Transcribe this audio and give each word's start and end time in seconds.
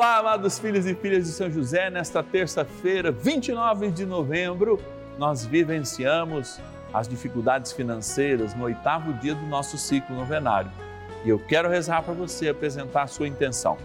Olá, 0.00 0.16
amados 0.16 0.58
filhos 0.58 0.86
e 0.86 0.94
filhas 0.94 1.26
de 1.26 1.30
São 1.30 1.50
José, 1.50 1.90
nesta 1.90 2.22
terça-feira, 2.22 3.12
29 3.12 3.90
de 3.90 4.06
novembro, 4.06 4.80
nós 5.18 5.44
vivenciamos 5.44 6.58
as 6.90 7.06
dificuldades 7.06 7.70
financeiras 7.72 8.54
no 8.54 8.64
oitavo 8.64 9.12
dia 9.20 9.34
do 9.34 9.44
nosso 9.44 9.76
ciclo 9.76 10.16
novenário. 10.16 10.70
E 11.22 11.28
eu 11.28 11.38
quero 11.38 11.68
rezar 11.68 12.02
para 12.02 12.14
você, 12.14 12.48
apresentar 12.48 13.02
a 13.02 13.06
sua 13.06 13.28
intenção. 13.28 13.76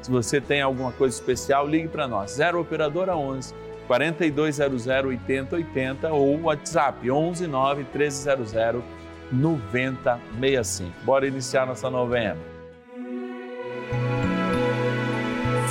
Se 0.00 0.12
você 0.12 0.40
tem 0.40 0.62
alguma 0.62 0.92
coisa 0.92 1.16
especial, 1.16 1.66
ligue 1.66 1.88
para 1.88 2.06
nós, 2.06 2.30
0 2.30 2.60
Operadora 2.60 3.16
11 3.16 3.52
4200 3.88 4.86
8080 4.86 6.08
ou 6.12 6.42
WhatsApp 6.42 7.10
11 7.10 7.48
9 7.48 7.82
1300 7.92 8.52
9065. 9.32 10.92
Bora 11.04 11.26
iniciar 11.26 11.66
nossa 11.66 11.90
novena. 11.90 12.53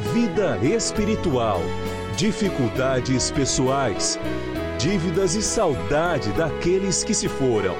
vida 0.00 0.58
espiritual, 0.58 1.60
dificuldades 2.16 3.30
pessoais, 3.30 4.18
dívidas 4.78 5.34
e 5.34 5.42
saudade 5.42 6.30
daqueles 6.32 7.02
que 7.02 7.14
se 7.14 7.28
foram. 7.28 7.74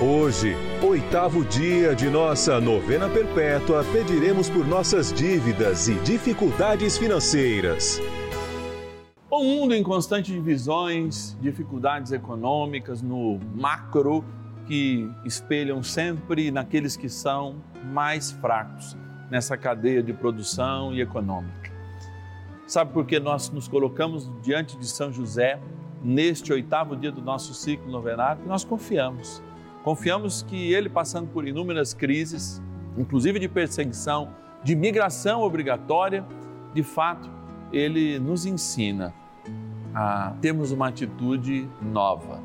Hoje, 0.00 0.56
oitavo 0.82 1.44
dia 1.44 1.94
de 1.94 2.08
nossa 2.08 2.60
novena 2.60 3.08
perpétua, 3.08 3.84
pediremos 3.92 4.48
por 4.48 4.66
nossas 4.66 5.12
dívidas 5.12 5.86
e 5.88 5.94
dificuldades 5.96 6.96
financeiras. 6.96 8.00
O 9.30 9.44
mundo 9.44 9.74
em 9.74 9.82
constante 9.82 10.32
divisões, 10.32 11.36
dificuldades 11.40 12.10
econômicas 12.10 13.02
no 13.02 13.38
macro 13.54 14.24
que 14.66 15.10
espelham 15.24 15.82
sempre 15.82 16.50
naqueles 16.50 16.96
que 16.96 17.08
são 17.08 17.56
mais 17.84 18.30
fracos 18.32 18.96
nessa 19.30 19.56
cadeia 19.56 20.02
de 20.02 20.12
produção 20.12 20.92
e 20.94 21.00
econômica. 21.00 21.72
Sabe 22.66 22.92
por 22.92 23.04
que 23.04 23.18
nós 23.20 23.50
nos 23.50 23.68
colocamos 23.68 24.30
diante 24.42 24.78
de 24.78 24.86
São 24.86 25.12
José 25.12 25.60
neste 26.02 26.52
oitavo 26.52 26.96
dia 26.96 27.12
do 27.12 27.20
nosso 27.20 27.54
ciclo 27.54 27.90
novenário? 27.90 28.42
Nós 28.46 28.64
confiamos. 28.64 29.42
Confiamos 29.82 30.42
que 30.42 30.72
ele, 30.72 30.88
passando 30.88 31.28
por 31.28 31.46
inúmeras 31.46 31.92
crises, 31.92 32.62
inclusive 32.96 33.38
de 33.38 33.48
perseguição, 33.48 34.30
de 34.62 34.76
migração 34.76 35.42
obrigatória, 35.42 36.24
de 36.72 36.82
fato, 36.82 37.28
ele 37.72 38.18
nos 38.18 38.46
ensina 38.46 39.12
a 39.94 40.34
termos 40.40 40.70
uma 40.70 40.88
atitude 40.88 41.68
nova. 41.80 42.40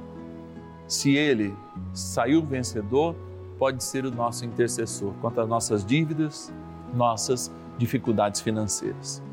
Se 0.88 1.16
ele 1.16 1.56
saiu 1.94 2.44
vencedor, 2.44 3.16
pode 3.58 3.84
ser 3.84 4.06
o 4.06 4.12
nosso 4.12 4.46
intercessor 4.46 5.14
contra 5.22 5.44
as 5.44 5.50
nossas 5.50 5.86
dívidas, 5.86 6.54
nossas 6.94 7.53
dificuldades 7.78 8.42
financeiras. 8.42 9.24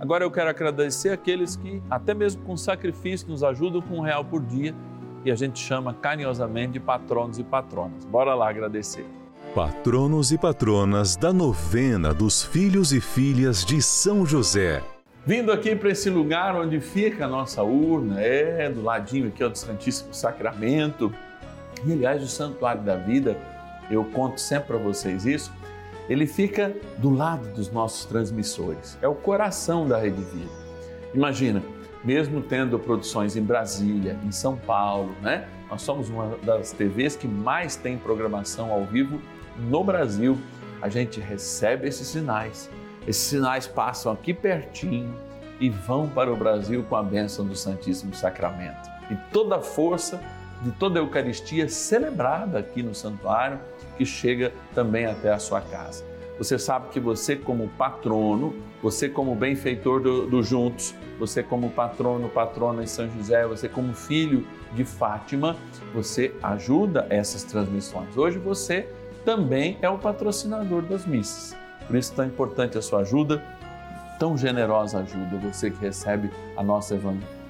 Agora 0.00 0.24
eu 0.24 0.30
quero 0.30 0.50
agradecer 0.50 1.10
aqueles 1.10 1.54
que, 1.54 1.80
até 1.88 2.12
mesmo 2.12 2.42
com 2.42 2.56
sacrifício, 2.56 3.28
nos 3.28 3.44
ajudam 3.44 3.80
com 3.80 3.98
um 3.98 4.00
real 4.00 4.24
por 4.24 4.42
dia 4.42 4.74
e 5.24 5.30
a 5.30 5.34
gente 5.36 5.60
chama 5.60 5.94
carinhosamente 5.94 6.72
de 6.72 6.80
patronos 6.80 7.38
e 7.38 7.44
patronas. 7.44 8.04
Bora 8.04 8.34
lá 8.34 8.50
agradecer. 8.50 9.06
Patronos 9.54 10.32
e 10.32 10.38
patronas 10.38 11.14
da 11.14 11.32
novena 11.32 12.12
dos 12.12 12.42
filhos 12.42 12.92
e 12.92 13.00
filhas 13.00 13.64
de 13.64 13.80
São 13.80 14.26
José. 14.26 14.82
Vindo 15.24 15.52
aqui 15.52 15.76
para 15.76 15.90
esse 15.90 16.10
lugar 16.10 16.56
onde 16.56 16.80
fica 16.80 17.26
a 17.26 17.28
nossa 17.28 17.62
urna, 17.62 18.20
é 18.20 18.68
do 18.68 18.82
ladinho 18.82 19.28
aqui 19.28 19.44
ó, 19.44 19.48
do 19.48 19.56
Santíssimo 19.56 20.12
Sacramento. 20.12 21.14
E 21.86 21.92
aliás, 21.92 22.22
o 22.22 22.26
Santuário 22.26 22.82
da 22.82 22.96
Vida, 22.96 23.36
eu 23.88 24.04
conto 24.06 24.40
sempre 24.40 24.68
para 24.68 24.78
vocês 24.78 25.24
isso, 25.26 25.52
ele 26.12 26.26
fica 26.26 26.76
do 26.98 27.08
lado 27.08 27.48
dos 27.54 27.72
nossos 27.72 28.04
transmissores. 28.04 28.98
É 29.00 29.08
o 29.08 29.14
coração 29.14 29.88
da 29.88 29.96
Rede 29.98 30.20
Vida. 30.20 30.50
Imagina, 31.14 31.62
mesmo 32.04 32.42
tendo 32.42 32.78
produções 32.78 33.34
em 33.34 33.42
Brasília, 33.42 34.18
em 34.22 34.30
São 34.30 34.54
Paulo, 34.54 35.14
né? 35.22 35.48
Nós 35.70 35.80
somos 35.80 36.10
uma 36.10 36.36
das 36.44 36.70
TVs 36.70 37.16
que 37.16 37.26
mais 37.26 37.76
tem 37.76 37.96
programação 37.96 38.70
ao 38.70 38.84
vivo 38.84 39.22
no 39.56 39.82
Brasil. 39.82 40.36
A 40.82 40.88
gente 40.90 41.18
recebe 41.18 41.88
esses 41.88 42.08
sinais. 42.08 42.68
Esses 43.06 43.22
sinais 43.22 43.66
passam 43.66 44.12
aqui 44.12 44.34
pertinho 44.34 45.14
e 45.58 45.70
vão 45.70 46.10
para 46.10 46.30
o 46.30 46.36
Brasil 46.36 46.84
com 46.90 46.96
a 46.96 47.02
bênção 47.02 47.46
do 47.46 47.56
Santíssimo 47.56 48.14
Sacramento. 48.14 48.86
E 49.10 49.16
toda 49.32 49.56
a 49.56 49.60
força 49.62 50.20
de 50.62 50.70
toda 50.72 50.98
a 50.98 51.02
Eucaristia 51.02 51.68
celebrada 51.68 52.58
aqui 52.58 52.82
no 52.82 52.94
santuário, 52.94 53.58
que 53.98 54.06
chega 54.06 54.52
também 54.74 55.06
até 55.06 55.32
a 55.32 55.38
sua 55.38 55.60
casa. 55.60 56.04
Você 56.38 56.58
sabe 56.58 56.88
que 56.88 56.98
você, 56.98 57.36
como 57.36 57.68
patrono, 57.68 58.54
você, 58.82 59.08
como 59.08 59.34
benfeitor 59.34 60.00
do, 60.00 60.26
do 60.26 60.42
Juntos, 60.42 60.94
você, 61.18 61.42
como 61.42 61.70
patrono, 61.70 62.28
patrona 62.28 62.82
em 62.82 62.86
São 62.86 63.08
José, 63.10 63.46
você, 63.46 63.68
como 63.68 63.92
filho 63.92 64.46
de 64.72 64.84
Fátima, 64.84 65.56
você 65.94 66.34
ajuda 66.42 67.06
essas 67.10 67.44
transmissões. 67.44 68.16
Hoje 68.16 68.38
você 68.38 68.88
também 69.24 69.78
é 69.82 69.88
o 69.88 69.98
patrocinador 69.98 70.82
das 70.82 71.06
missas. 71.06 71.56
Por 71.86 71.96
isso, 71.96 72.12
tão 72.14 72.24
importante 72.24 72.78
a 72.78 72.82
sua 72.82 73.00
ajuda, 73.00 73.42
tão 74.18 74.36
generosa 74.36 75.00
ajuda, 75.00 75.36
você 75.36 75.70
que 75.70 75.80
recebe 75.80 76.30
a 76.56 76.62
nossa 76.62 76.98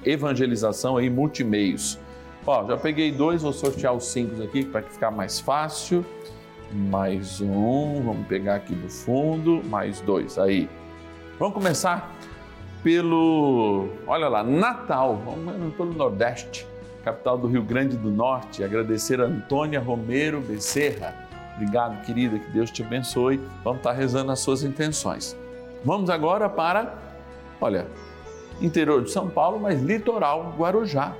evangelização 0.05 0.99
em 0.99 1.09
multimeios. 1.09 1.99
Ó, 2.45 2.65
já 2.67 2.75
peguei 2.75 3.09
dois, 3.09 3.41
vou 3.41 3.53
sortear 3.53 3.93
os 3.93 4.05
cinco 4.05 4.41
aqui 4.43 4.65
para 4.65 4.81
ficar 4.81 5.11
mais 5.11 5.39
fácil. 5.39 6.05
Mais 6.73 7.39
um, 7.39 8.01
vamos 8.03 8.27
pegar 8.27 8.55
aqui 8.55 8.75
do 8.75 8.89
fundo, 8.89 9.61
mais 9.65 10.01
dois, 10.01 10.37
aí. 10.37 10.69
Vamos 11.39 11.53
começar 11.53 12.13
pelo, 12.83 13.87
olha 14.05 14.27
lá, 14.27 14.43
Natal, 14.43 15.21
vamos 15.23 15.73
pelo 15.75 15.93
Nordeste, 15.93 16.67
capital 17.03 17.37
do 17.37 17.47
Rio 17.47 17.63
Grande 17.63 17.95
do 17.95 18.11
Norte. 18.11 18.61
Agradecer 18.61 19.21
a 19.21 19.25
Antônia 19.25 19.79
Romero 19.79 20.41
Becerra. 20.41 21.15
Obrigado, 21.55 22.03
querida, 22.05 22.37
que 22.39 22.51
Deus 22.51 22.71
te 22.71 22.83
abençoe. 22.83 23.39
Vamos 23.63 23.79
estar 23.79 23.93
rezando 23.93 24.31
as 24.31 24.39
suas 24.39 24.63
intenções. 24.63 25.37
Vamos 25.85 26.09
agora 26.09 26.49
para, 26.49 26.93
olha, 27.61 27.87
interior 28.59 29.01
de 29.01 29.11
São 29.11 29.29
Paulo, 29.29 29.59
mas 29.59 29.81
litoral 29.81 30.53
Guarujá 30.57 31.15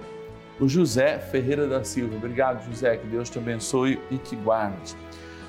o 0.60 0.68
José 0.68 1.20
Ferreira 1.20 1.68
da 1.68 1.84
Silva. 1.84 2.16
Obrigado, 2.16 2.66
José, 2.66 2.98
que 2.98 3.08
Deus 3.08 3.30
te 3.30 3.38
abençoe 3.38 4.00
e 4.10 4.18
te 4.18 4.36
guarde. 4.36 4.96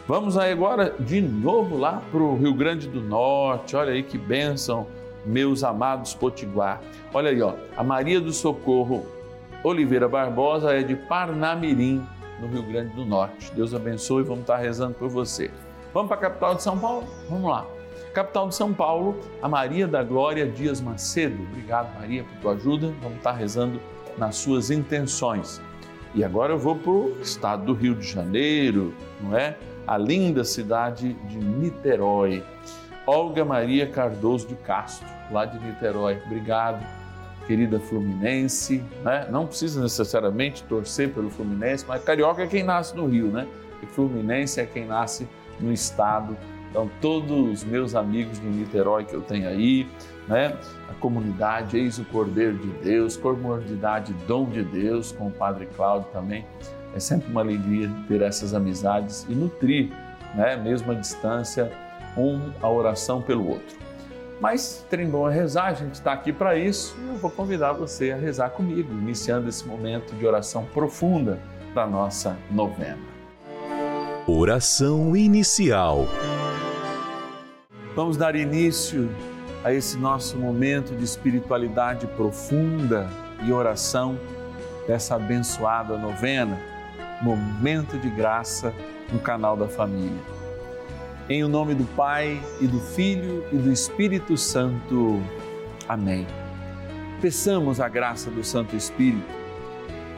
Vamos 0.06 0.36
aí 0.36 0.52
agora 0.52 0.94
de 1.00 1.20
novo 1.20 1.78
lá 1.78 2.02
para 2.10 2.20
o 2.22 2.36
Rio 2.36 2.54
Grande 2.54 2.88
do 2.88 3.00
Norte. 3.00 3.74
Olha 3.74 3.92
aí 3.92 4.02
que 4.02 4.18
bênção, 4.18 4.86
meus 5.24 5.64
amados 5.64 6.14
Potiguar. 6.14 6.80
Olha 7.12 7.30
aí, 7.30 7.40
ó, 7.40 7.54
a 7.76 7.82
Maria 7.82 8.20
do 8.20 8.32
Socorro 8.32 9.06
Oliveira 9.62 10.06
Barbosa 10.06 10.74
é 10.74 10.82
de 10.82 10.94
Parnamirim, 10.94 12.06
no 12.38 12.48
Rio 12.48 12.62
Grande 12.64 12.94
do 12.94 13.04
Norte. 13.04 13.50
Deus 13.54 13.72
abençoe, 13.72 14.22
vamos 14.22 14.42
estar 14.42 14.58
rezando 14.58 14.94
por 14.94 15.08
você. 15.08 15.50
Vamos 15.94 16.08
para 16.08 16.18
a 16.18 16.20
capital 16.20 16.54
de 16.54 16.62
São 16.62 16.78
Paulo? 16.78 17.06
Vamos 17.30 17.50
lá. 17.50 17.66
Capital 18.12 18.48
de 18.48 18.54
São 18.54 18.74
Paulo, 18.74 19.18
a 19.40 19.48
Maria 19.48 19.88
da 19.88 20.02
Glória 20.02 20.46
Dias 20.46 20.80
Macedo. 20.80 21.42
Obrigado, 21.44 21.94
Maria, 21.98 22.24
por 22.24 22.36
tua 22.40 22.52
ajuda. 22.52 22.92
Vamos 23.00 23.16
estar 23.16 23.32
rezando 23.32 23.80
nas 24.18 24.36
suas 24.36 24.70
intenções. 24.70 25.60
E 26.14 26.22
agora 26.22 26.52
eu 26.52 26.58
vou 26.58 26.76
para 26.76 26.90
o 26.90 27.16
estado 27.20 27.64
do 27.66 27.74
Rio 27.74 27.94
de 27.94 28.06
Janeiro, 28.06 28.94
não 29.20 29.36
é? 29.36 29.56
A 29.86 29.98
linda 29.98 30.44
cidade 30.44 31.14
de 31.28 31.38
Niterói. 31.38 32.42
Olga 33.06 33.44
Maria 33.44 33.86
Cardoso 33.86 34.46
de 34.48 34.54
Castro, 34.56 35.06
lá 35.30 35.44
de 35.44 35.58
Niterói. 35.58 36.22
Obrigado, 36.24 36.84
querida 37.46 37.78
Fluminense. 37.78 38.82
Né? 39.02 39.26
Não 39.30 39.46
precisa 39.46 39.82
necessariamente 39.82 40.62
torcer 40.64 41.12
pelo 41.12 41.28
Fluminense, 41.28 41.84
mas 41.86 42.02
carioca 42.02 42.42
é 42.42 42.46
quem 42.46 42.62
nasce 42.62 42.96
no 42.96 43.06
Rio, 43.06 43.26
né? 43.26 43.46
E 43.82 43.86
Fluminense 43.86 44.60
é 44.60 44.64
quem 44.64 44.86
nasce 44.86 45.28
no 45.60 45.72
estado 45.72 46.34
então, 46.74 46.90
todos 47.00 47.30
os 47.30 47.62
meus 47.62 47.94
amigos 47.94 48.40
de 48.40 48.46
Niterói 48.48 49.04
que 49.04 49.14
eu 49.14 49.20
tenho 49.20 49.48
aí, 49.48 49.86
né? 50.28 50.56
A 50.88 50.94
comunidade 50.94 51.76
Eis 51.76 51.98
o 51.98 52.04
Cordeiro 52.04 52.56
de 52.56 52.68
Deus, 52.82 53.16
comunidade 53.16 54.12
Dom 54.26 54.46
de 54.46 54.62
Deus, 54.62 55.12
com 55.12 55.28
o 55.28 55.30
Padre 55.30 55.66
Cláudio 55.76 56.08
também. 56.12 56.44
É 56.94 57.00
sempre 57.00 57.30
uma 57.30 57.40
alegria 57.40 57.90
ter 58.06 58.22
essas 58.22 58.54
amizades 58.54 59.26
e 59.28 59.34
nutrir, 59.34 59.90
né? 60.34 60.56
Mesmo 60.56 60.92
à 60.92 60.94
distância, 60.94 61.70
um 62.16 62.52
a 62.62 62.68
oração 62.68 63.20
pelo 63.20 63.48
outro. 63.48 63.84
Mas 64.40 64.84
trem 64.90 65.08
bom 65.08 65.28
é 65.28 65.34
rezar, 65.34 65.66
a 65.66 65.74
gente 65.74 65.94
está 65.94 66.12
aqui 66.12 66.32
para 66.32 66.56
isso 66.56 66.96
e 67.02 67.08
eu 67.08 67.14
vou 67.16 67.30
convidar 67.30 67.72
você 67.72 68.12
a 68.12 68.16
rezar 68.16 68.50
comigo, 68.50 68.92
iniciando 68.92 69.48
esse 69.48 69.66
momento 69.66 70.14
de 70.14 70.26
oração 70.26 70.64
profunda 70.66 71.38
da 71.74 71.86
nossa 71.86 72.36
novena. 72.50 72.98
Oração 74.26 75.16
inicial. 75.16 76.06
Vamos 77.94 78.16
dar 78.16 78.34
início 78.34 79.08
a 79.64 79.72
esse 79.72 79.96
nosso 79.96 80.36
momento 80.36 80.94
de 80.94 81.02
espiritualidade 81.02 82.06
profunda 82.08 83.08
e 83.42 83.50
oração 83.50 84.20
dessa 84.86 85.16
abençoada 85.16 85.96
novena, 85.96 86.60
Momento 87.22 87.98
de 87.98 88.10
Graça 88.10 88.74
no 89.10 89.18
canal 89.18 89.56
da 89.56 89.66
Família. 89.66 90.20
Em 91.30 91.42
o 91.42 91.48
nome 91.48 91.74
do 91.74 91.84
Pai 91.96 92.38
e 92.60 92.66
do 92.66 92.78
Filho 92.78 93.42
e 93.50 93.56
do 93.56 93.72
Espírito 93.72 94.36
Santo. 94.36 95.22
Amém. 95.88 96.26
Peçamos 97.22 97.80
a 97.80 97.88
graça 97.88 98.30
do 98.30 98.44
Santo 98.44 98.76
Espírito. 98.76 99.24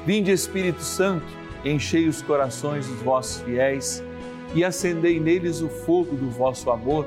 Vinde, 0.04 0.32
Espírito 0.32 0.82
Santo, 0.82 1.26
enchei 1.64 2.08
os 2.08 2.20
corações 2.20 2.88
dos 2.88 3.00
vossos 3.00 3.42
fiéis 3.42 4.02
e 4.56 4.64
acendei 4.64 5.20
neles 5.20 5.60
o 5.60 5.69
fogo 5.69 6.16
do 6.16 6.28
vosso 6.28 6.69
amor 6.69 7.06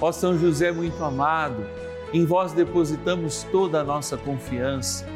Ó 0.00 0.10
São 0.10 0.38
José 0.38 0.72
muito 0.72 1.02
amado, 1.02 1.64
em 2.12 2.24
vós 2.24 2.52
depositamos 2.52 3.44
toda 3.50 3.80
a 3.80 3.84
nossa 3.84 4.16
confiança. 4.16 5.06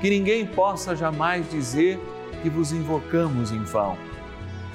Que 0.00 0.10
ninguém 0.10 0.46
possa 0.46 0.96
jamais 0.96 1.48
dizer 1.50 1.98
que 2.42 2.48
vos 2.48 2.72
invocamos 2.72 3.52
em 3.52 3.62
vão. 3.64 3.96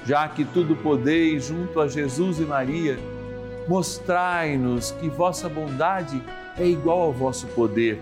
Já 0.06 0.28
que 0.28 0.46
tudo 0.46 0.76
podeis 0.76 1.46
junto 1.46 1.80
a 1.80 1.88
Jesus 1.88 2.40
e 2.40 2.44
Maria, 2.44 3.00
mostrai-nos 3.68 4.92
que 4.92 5.10
vossa 5.10 5.50
bondade 5.50 6.22
é 6.58 6.66
igual 6.66 7.02
ao 7.02 7.14
vosso 7.14 7.48
poder. 7.48 8.00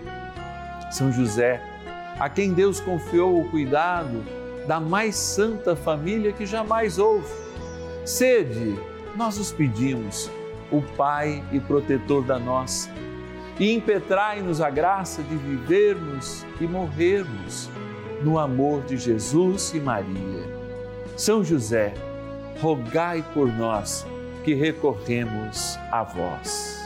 São 0.90 1.10
José, 1.10 1.62
a 2.20 2.28
quem 2.28 2.52
Deus 2.52 2.78
confiou 2.80 3.40
o 3.40 3.50
cuidado 3.50 4.22
da 4.66 4.78
mais 4.78 5.16
santa 5.16 5.74
família 5.74 6.32
que 6.32 6.44
jamais 6.44 6.98
houve. 6.98 7.32
Sede, 8.04 8.78
nós 9.16 9.38
os 9.38 9.50
pedimos 9.50 10.30
o 10.76 10.82
Pai 10.96 11.42
e 11.52 11.60
protetor 11.60 12.24
da 12.24 12.38
nossa, 12.38 12.90
e 13.58 13.72
impetrai-nos 13.72 14.60
a 14.60 14.68
graça 14.68 15.22
de 15.22 15.36
vivermos 15.36 16.44
e 16.60 16.66
morrermos 16.66 17.70
no 18.22 18.38
amor 18.38 18.82
de 18.82 18.96
Jesus 18.96 19.72
e 19.74 19.80
Maria. 19.80 20.54
São 21.16 21.44
José, 21.44 21.94
rogai 22.60 23.24
por 23.32 23.46
nós 23.46 24.04
que 24.42 24.54
recorremos 24.54 25.78
a 25.92 26.02
vós. 26.02 26.82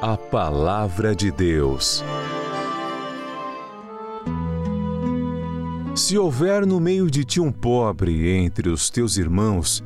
A 0.00 0.16
Palavra 0.16 1.14
de 1.14 1.30
Deus. 1.30 2.04
Se 5.94 6.18
houver 6.18 6.66
no 6.66 6.78
meio 6.78 7.10
de 7.10 7.24
ti 7.24 7.40
um 7.40 7.50
pobre 7.50 8.30
entre 8.30 8.68
os 8.68 8.90
teus 8.90 9.16
irmãos, 9.16 9.82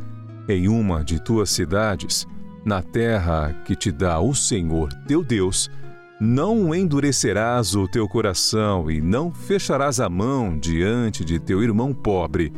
em 0.50 0.68
uma 0.68 1.04
de 1.04 1.22
tuas 1.22 1.50
cidades, 1.50 2.26
na 2.64 2.82
terra 2.82 3.54
que 3.64 3.74
te 3.74 3.90
dá 3.90 4.20
o 4.20 4.34
Senhor 4.34 4.92
teu 5.06 5.22
Deus, 5.22 5.70
não 6.20 6.74
endurecerás 6.74 7.74
o 7.74 7.88
teu 7.88 8.06
coração 8.06 8.90
e 8.90 9.00
não 9.00 9.32
fecharás 9.32 10.00
a 10.00 10.08
mão 10.08 10.58
diante 10.58 11.24
de 11.24 11.38
teu 11.38 11.62
irmão 11.62 11.94
pobre, 11.94 12.52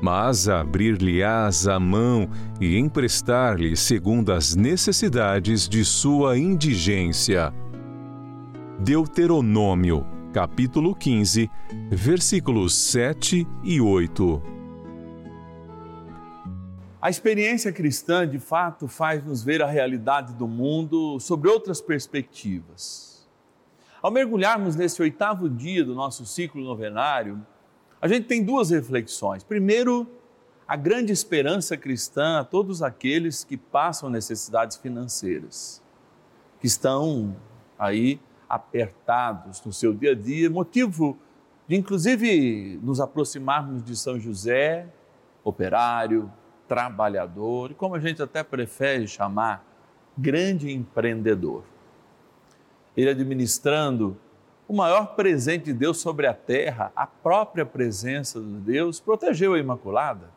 mas 0.00 0.48
abrir-lhe-ás 0.48 1.68
a 1.68 1.78
mão 1.78 2.28
e 2.60 2.78
emprestar-lhe 2.78 3.76
segundo 3.76 4.32
as 4.32 4.56
necessidades 4.56 5.68
de 5.68 5.84
sua 5.84 6.38
indigência. 6.38 7.52
Deuteronômio, 8.80 10.04
capítulo 10.32 10.94
15, 10.94 11.48
versículos 11.90 12.74
7 12.74 13.46
e 13.62 13.80
8. 13.80 14.42
A 17.02 17.10
experiência 17.10 17.72
cristã, 17.72 18.28
de 18.28 18.38
fato, 18.38 18.86
faz-nos 18.86 19.42
ver 19.42 19.60
a 19.60 19.66
realidade 19.66 20.34
do 20.34 20.46
mundo 20.46 21.18
sobre 21.18 21.50
outras 21.50 21.80
perspectivas. 21.80 23.28
Ao 24.00 24.08
mergulharmos 24.08 24.76
nesse 24.76 25.02
oitavo 25.02 25.50
dia 25.50 25.84
do 25.84 25.96
nosso 25.96 26.24
ciclo 26.24 26.62
novenário, 26.62 27.44
a 28.00 28.06
gente 28.06 28.28
tem 28.28 28.44
duas 28.44 28.70
reflexões. 28.70 29.42
Primeiro, 29.42 30.06
a 30.66 30.76
grande 30.76 31.12
esperança 31.12 31.76
cristã 31.76 32.38
a 32.38 32.44
todos 32.44 32.84
aqueles 32.84 33.42
que 33.42 33.56
passam 33.56 34.08
necessidades 34.08 34.76
financeiras, 34.76 35.82
que 36.60 36.68
estão 36.68 37.34
aí 37.76 38.20
apertados 38.48 39.60
no 39.64 39.72
seu 39.72 39.92
dia 39.92 40.12
a 40.12 40.14
dia, 40.14 40.48
motivo 40.48 41.18
de 41.66 41.74
inclusive 41.74 42.78
nos 42.80 43.00
aproximarmos 43.00 43.82
de 43.82 43.96
São 43.96 44.20
José, 44.20 44.86
operário, 45.42 46.30
trabalhador 46.72 47.70
e, 47.70 47.74
como 47.74 47.94
a 47.94 48.00
gente 48.00 48.22
até 48.22 48.42
prefere 48.42 49.06
chamar, 49.06 49.62
grande 50.16 50.72
empreendedor. 50.72 51.64
Ele 52.96 53.10
administrando 53.10 54.16
o 54.66 54.72
maior 54.72 55.14
presente 55.14 55.66
de 55.66 55.74
Deus 55.74 55.98
sobre 55.98 56.26
a 56.26 56.32
terra, 56.32 56.90
a 56.96 57.06
própria 57.06 57.66
presença 57.66 58.40
de 58.40 58.56
Deus, 58.60 59.00
protegeu 59.00 59.52
a 59.52 59.58
Imaculada, 59.58 60.30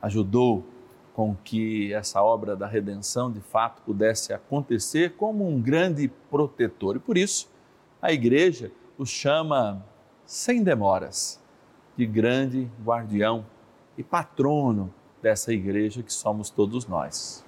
ajudou 0.00 0.64
com 1.12 1.36
que 1.44 1.92
essa 1.92 2.22
obra 2.22 2.56
da 2.56 2.66
redenção 2.66 3.30
de 3.30 3.42
fato 3.42 3.82
pudesse 3.82 4.32
acontecer 4.32 5.16
como 5.16 5.46
um 5.46 5.60
grande 5.60 6.08
protetor. 6.30 6.96
E 6.96 6.98
por 6.98 7.18
isso 7.18 7.46
a 8.00 8.10
igreja 8.10 8.72
o 8.96 9.04
chama 9.04 9.84
sem 10.24 10.62
demoras 10.62 11.38
de 11.94 12.06
grande 12.06 12.70
guardião 12.82 13.44
e 13.98 14.02
patrono 14.02 14.94
dessa 15.26 15.52
igreja 15.52 16.04
que 16.04 16.12
somos 16.12 16.50
todos 16.50 16.86
nós. 16.86 17.44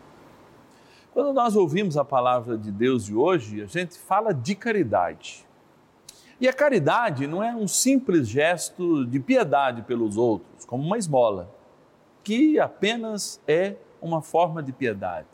Quando 1.12 1.32
nós 1.32 1.54
ouvimos 1.54 1.96
a 1.96 2.04
palavra 2.04 2.58
de 2.58 2.72
Deus 2.72 3.04
de 3.04 3.14
hoje, 3.14 3.62
a 3.62 3.66
gente 3.66 3.96
fala 3.96 4.34
de 4.34 4.56
caridade. 4.56 5.46
E 6.40 6.48
a 6.48 6.52
caridade 6.52 7.28
não 7.28 7.40
é 7.40 7.54
um 7.54 7.68
simples 7.68 8.28
gesto 8.28 9.06
de 9.06 9.20
piedade 9.20 9.82
pelos 9.82 10.16
outros, 10.16 10.64
como 10.64 10.82
uma 10.82 10.98
esmola, 10.98 11.48
que 12.24 12.58
apenas 12.58 13.40
é 13.46 13.76
uma 14.02 14.22
forma 14.22 14.60
de 14.60 14.72
piedade. 14.72 15.28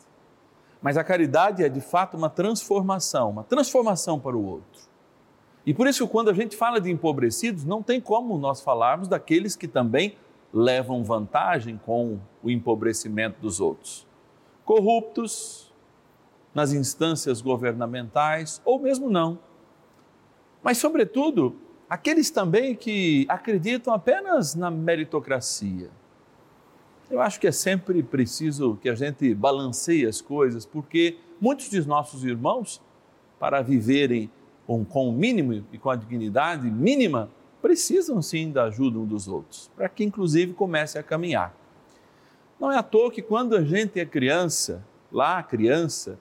Mas 0.83 0.99
a 0.99 1.05
caridade 1.05 1.65
é 1.65 1.69
de 1.71 1.81
fato 1.81 2.15
uma 2.15 2.29
transformação, 2.29 3.31
uma 3.31 3.45
transformação 3.45 4.21
para 4.21 4.37
o 4.37 4.45
outro. 4.45 4.83
E 5.65 5.73
por 5.73 5.87
isso, 5.87 6.07
quando 6.07 6.29
a 6.29 6.35
gente 6.35 6.55
fala 6.55 6.79
de 6.79 6.91
empobrecidos, 6.91 7.65
não 7.65 7.83
tem 7.83 8.03
como 8.03 8.37
nós 8.37 8.61
falarmos 8.61 9.09
daqueles 9.09 9.57
que 9.57 9.67
também 9.67 10.15
levam 10.55 11.03
vantagem 11.03 11.77
com 11.85 12.21
o 12.41 12.49
empobrecimento 12.49 13.41
dos 13.41 13.61
outros. 13.61 14.07
Corruptos 14.65 15.75
nas 16.55 16.73
instâncias 16.73 17.43
governamentais 17.43 18.63
ou 18.65 18.79
mesmo 18.79 19.11
não. 19.11 19.39
Mas, 20.63 20.79
sobretudo, 20.79 21.57
aqueles 21.91 22.31
também 22.31 22.77
que 22.77 23.27
acreditam 23.29 23.93
apenas 23.93 24.55
na 24.55 24.71
meritocracia. 24.71 25.91
Eu 27.11 27.21
acho 27.21 27.39
que 27.41 27.49
é 27.49 27.53
sempre 27.53 28.03
preciso 28.03 28.79
que 28.81 28.89
a 28.89 28.95
gente 28.95 29.35
balanceie 29.35 30.07
as 30.07 30.21
coisas, 30.21 30.65
porque 30.65 31.19
muitos 31.41 31.69
de 31.69 31.87
nossos 31.87 32.25
irmãos, 32.25 32.81
para 33.39 33.61
viverem 33.61 34.31
com, 34.67 35.09
o 35.09 35.13
mínimo 35.13 35.65
e 35.73 35.77
com 35.77 35.91
a 35.91 35.97
dignidade 35.97 36.71
mínima, 36.71 37.29
precisam 37.65 38.21
sim 38.21 38.53
da 38.53 38.65
ajuda 38.65 38.99
um 38.99 39.07
dos 39.07 39.27
outros, 39.27 39.71
para 39.75 39.89
que 39.89 40.05
inclusive 40.05 40.53
comece 40.53 40.99
a 40.99 41.03
caminhar. 41.03 41.57
Não 42.61 42.71
é 42.71 42.77
à 42.77 42.83
toa 42.83 43.11
que 43.11 43.23
quando 43.23 43.57
a 43.57 43.65
gente 43.65 43.99
é 43.99 44.05
criança, 44.05 44.85
lá 45.11 45.43
criança, 45.43 46.19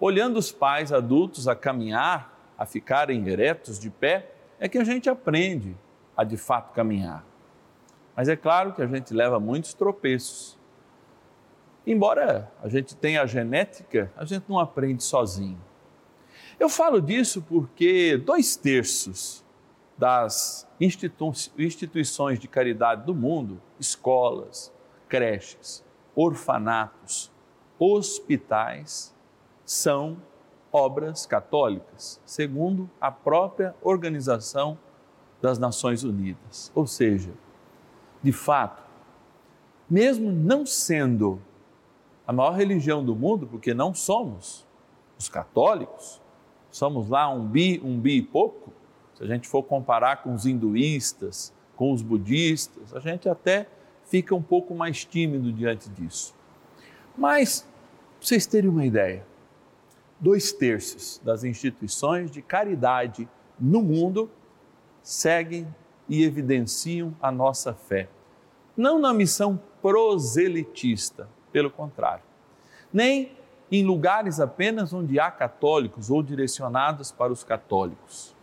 olhando 0.00 0.36
os 0.36 0.50
pais 0.50 0.92
adultos 0.92 1.46
a 1.46 1.54
caminhar, 1.54 2.52
a 2.58 2.66
ficarem 2.66 3.28
eretos 3.28 3.78
de 3.78 3.88
pé, 3.88 4.32
é 4.58 4.68
que 4.68 4.76
a 4.76 4.82
gente 4.82 5.08
aprende 5.08 5.76
a 6.16 6.24
de 6.24 6.36
fato 6.36 6.72
caminhar. 6.72 7.24
Mas 8.16 8.28
é 8.28 8.34
claro 8.34 8.72
que 8.72 8.82
a 8.82 8.86
gente 8.88 9.14
leva 9.14 9.38
muitos 9.38 9.74
tropeços. 9.74 10.58
Embora 11.86 12.50
a 12.60 12.68
gente 12.68 12.96
tenha 12.96 13.22
a 13.22 13.26
genética, 13.26 14.10
a 14.16 14.24
gente 14.24 14.46
não 14.48 14.58
aprende 14.58 15.04
sozinho. 15.04 15.60
Eu 16.58 16.68
falo 16.68 17.00
disso 17.00 17.40
porque 17.42 18.16
dois 18.16 18.56
terços 18.56 19.43
das 19.96 20.68
institu 20.80 21.32
instituições 21.58 22.38
de 22.38 22.48
caridade 22.48 23.04
do 23.04 23.14
mundo, 23.14 23.60
escolas, 23.78 24.72
creches, 25.08 25.84
orfanatos, 26.14 27.30
hospitais, 27.78 29.14
são 29.64 30.16
obras 30.72 31.24
católicas, 31.24 32.20
segundo 32.24 32.90
a 33.00 33.10
própria 33.10 33.74
Organização 33.82 34.76
das 35.40 35.58
Nações 35.58 36.02
Unidas. 36.02 36.72
Ou 36.74 36.86
seja, 36.86 37.30
de 38.22 38.32
fato, 38.32 38.82
mesmo 39.88 40.32
não 40.32 40.66
sendo 40.66 41.40
a 42.26 42.32
maior 42.32 42.52
religião 42.52 43.04
do 43.04 43.14
mundo, 43.14 43.46
porque 43.46 43.72
não 43.72 43.94
somos 43.94 44.66
os 45.18 45.28
católicos, 45.28 46.20
somos 46.70 47.08
lá 47.08 47.28
um 47.28 47.46
bi, 47.46 47.80
um 47.84 48.00
bi 48.00 48.16
e 48.16 48.22
pouco, 48.22 48.72
se 49.14 49.22
a 49.22 49.26
gente 49.26 49.48
for 49.48 49.62
comparar 49.62 50.22
com 50.22 50.34
os 50.34 50.44
hinduístas, 50.44 51.52
com 51.76 51.92
os 51.92 52.02
budistas, 52.02 52.94
a 52.94 53.00
gente 53.00 53.28
até 53.28 53.66
fica 54.04 54.34
um 54.34 54.42
pouco 54.42 54.74
mais 54.74 55.04
tímido 55.04 55.52
diante 55.52 55.88
disso. 55.88 56.34
Mas, 57.16 57.60
para 58.18 58.28
vocês 58.28 58.46
terem 58.46 58.68
uma 58.68 58.84
ideia, 58.84 59.24
dois 60.18 60.52
terços 60.52 61.20
das 61.24 61.44
instituições 61.44 62.30
de 62.30 62.42
caridade 62.42 63.28
no 63.58 63.82
mundo 63.82 64.30
seguem 65.02 65.66
e 66.08 66.24
evidenciam 66.24 67.14
a 67.20 67.30
nossa 67.30 67.72
fé. 67.72 68.08
Não 68.76 68.98
na 68.98 69.14
missão 69.14 69.60
proselitista, 69.80 71.28
pelo 71.52 71.70
contrário, 71.70 72.24
nem 72.92 73.36
em 73.70 73.84
lugares 73.84 74.40
apenas 74.40 74.92
onde 74.92 75.18
há 75.18 75.30
católicos 75.30 76.10
ou 76.10 76.22
direcionados 76.22 77.10
para 77.12 77.32
os 77.32 77.44
católicos, 77.44 78.33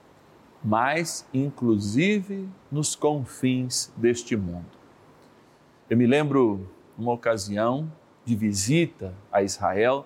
mas 0.63 1.27
inclusive 1.33 2.47
nos 2.71 2.95
confins 2.95 3.91
deste 3.97 4.35
mundo. 4.35 4.65
Eu 5.89 5.97
me 5.97 6.05
lembro 6.05 6.69
uma 6.97 7.11
ocasião 7.13 7.91
de 8.23 8.35
visita 8.35 9.13
a 9.31 9.41
Israel 9.41 10.05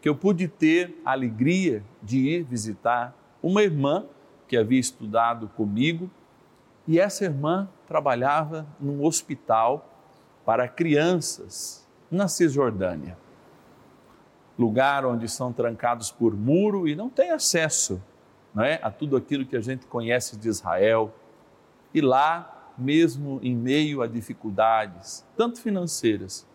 que 0.00 0.08
eu 0.08 0.16
pude 0.16 0.48
ter 0.48 0.96
a 1.04 1.12
alegria 1.12 1.82
de 2.02 2.18
ir 2.18 2.42
visitar 2.44 3.16
uma 3.42 3.62
irmã 3.62 4.06
que 4.48 4.56
havia 4.56 4.80
estudado 4.80 5.48
comigo 5.48 6.10
e 6.86 6.98
essa 6.98 7.24
irmã 7.24 7.68
trabalhava 7.86 8.66
num 8.80 9.04
hospital 9.04 9.88
para 10.44 10.68
crianças 10.68 11.86
na 12.10 12.28
Cisjordânia 12.28 13.16
lugar 14.58 15.04
onde 15.04 15.28
são 15.28 15.52
trancados 15.52 16.10
por 16.10 16.34
muro 16.36 16.86
e 16.86 16.94
não 16.94 17.08
tem 17.08 17.30
acesso 17.30 18.02
não 18.54 18.62
é, 18.62 18.78
a 18.82 18.90
tudo 18.90 19.16
aquilo 19.16 19.46
que 19.46 19.56
a 19.56 19.60
gente 19.60 19.86
conhece 19.86 20.36
de 20.36 20.48
Israel. 20.48 21.14
E 21.94 22.00
lá, 22.00 22.72
mesmo 22.76 23.40
em 23.42 23.54
meio 23.54 24.02
a 24.02 24.06
dificuldades, 24.06 25.24
tanto 25.36 25.60
financeiras 25.60 26.46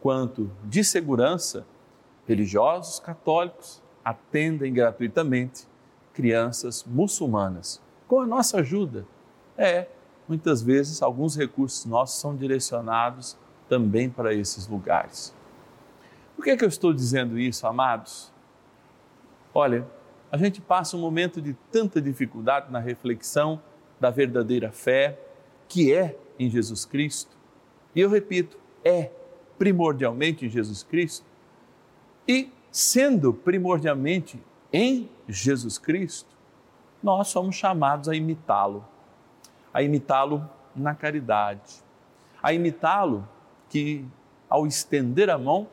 quanto 0.00 0.50
de 0.64 0.84
segurança, 0.84 1.66
religiosos 2.26 2.98
católicos 2.98 3.82
atendem 4.04 4.72
gratuitamente 4.72 5.66
crianças 6.12 6.84
muçulmanas 6.84 7.80
com 8.06 8.20
a 8.20 8.26
nossa 8.26 8.60
ajuda. 8.60 9.06
É, 9.56 9.88
muitas 10.28 10.62
vezes 10.62 11.02
alguns 11.02 11.36
recursos 11.36 11.84
nossos 11.84 12.20
são 12.20 12.36
direcionados 12.36 13.36
também 13.68 14.08
para 14.08 14.32
esses 14.32 14.66
lugares. 14.66 15.34
Por 16.34 16.44
que, 16.44 16.50
é 16.50 16.56
que 16.56 16.64
eu 16.64 16.68
estou 16.68 16.92
dizendo 16.92 17.38
isso, 17.38 17.66
amados? 17.66 18.32
Olha, 19.52 19.86
a 20.30 20.36
gente 20.36 20.60
passa 20.60 20.96
um 20.96 21.00
momento 21.00 21.40
de 21.40 21.54
tanta 21.70 22.00
dificuldade 22.00 22.70
na 22.70 22.78
reflexão 22.78 23.60
da 24.00 24.10
verdadeira 24.10 24.70
fé, 24.72 25.18
que 25.68 25.92
é 25.92 26.16
em 26.38 26.50
Jesus 26.50 26.84
Cristo. 26.84 27.36
E 27.94 28.00
eu 28.00 28.10
repito, 28.10 28.58
é 28.84 29.10
primordialmente 29.58 30.46
em 30.46 30.48
Jesus 30.50 30.82
Cristo. 30.82 31.24
E 32.28 32.50
sendo 32.70 33.32
primordialmente 33.32 34.42
em 34.72 35.08
Jesus 35.28 35.78
Cristo, 35.78 36.36
nós 37.02 37.28
somos 37.28 37.56
chamados 37.56 38.08
a 38.08 38.14
imitá-lo, 38.14 38.84
a 39.72 39.82
imitá-lo 39.82 40.48
na 40.74 40.94
caridade, 40.94 41.82
a 42.42 42.52
imitá-lo 42.52 43.26
que, 43.68 44.04
ao 44.48 44.66
estender 44.66 45.30
a 45.30 45.38
mão, 45.38 45.68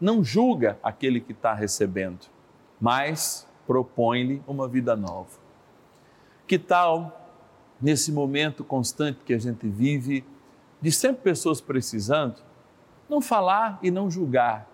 não 0.00 0.22
julga 0.22 0.78
aquele 0.82 1.20
que 1.20 1.32
está 1.32 1.54
recebendo, 1.54 2.26
mas 2.80 3.48
propõe-lhe 3.66 4.42
uma 4.46 4.68
vida 4.68 4.96
nova. 4.96 5.38
Que 6.46 6.58
tal, 6.58 7.30
nesse 7.80 8.12
momento 8.12 8.64
constante 8.64 9.20
que 9.24 9.32
a 9.32 9.38
gente 9.38 9.68
vive, 9.68 10.24
de 10.80 10.90
sempre 10.90 11.22
pessoas 11.22 11.60
precisando, 11.60 12.42
não 13.08 13.20
falar 13.20 13.78
e 13.82 13.90
não 13.90 14.10
julgar 14.10 14.68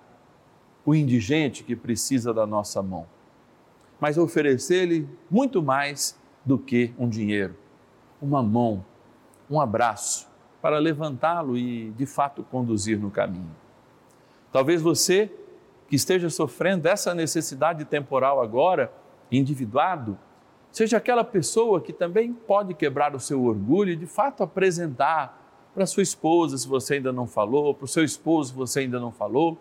o 0.85 0.95
indigente 0.95 1.62
que 1.62 1.76
precisa 1.76 2.33
da 2.33 2.47
nossa 2.47 2.83
mão, 2.83 3.07
mas 4.00 4.16
oferecer-lhe 4.16 5.09
muito 5.30 5.62
mais 5.62 6.18
do 6.45 6.59
que 6.59 6.95
um 6.99 7.09
dinheiro, 7.09 7.54
uma 8.23 8.42
mão, 8.42 8.85
um 9.50 9.61
abraço, 9.61 10.26
para 10.62 10.78
levantá-lo 10.78 11.57
e, 11.57 11.90
de 11.90 12.07
fato, 12.07 12.42
conduzir 12.42 12.99
no 12.99 13.11
caminho. 13.11 13.54
Talvez 14.50 14.80
você 14.80 15.30
que 15.88 15.97
esteja 15.97 16.28
sofrendo 16.28 16.87
essa 16.87 17.14
necessidade 17.14 17.85
temporal 17.85 18.42
agora, 18.42 18.92
individuado, 19.33 20.18
seja 20.71 20.99
aquela 20.99 21.25
pessoa 21.25 21.80
que 21.80 21.92
também 21.92 22.33
pode 22.33 22.75
quebrar 22.75 23.14
o 23.14 23.21
seu 23.21 23.42
orgulho 23.42 23.92
e 23.92 23.97
de 23.97 24.07
fato 24.07 24.42
apresentar 24.42 25.71
para 25.75 25.87
sua 25.87 26.02
esposa, 26.02 26.59
se 26.59 26.68
você 26.68 26.95
ainda 26.95 27.12
não 27.12 27.26
falou, 27.26 27.75
para 27.75 27.85
o 27.85 27.88
seu 27.88 28.04
esposo, 28.04 28.50
se 28.50 28.57
você 28.57 28.80
ainda 28.80 29.00
não 29.00 29.11
falou, 29.11 29.57